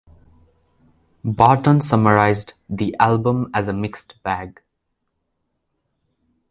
Barton 1.23 1.79
summarised 1.79 2.53
the 2.67 2.95
album 2.99 3.51
as 3.53 3.67
"a 3.67 3.73
mixed 3.73 4.15
bag". 4.23 4.59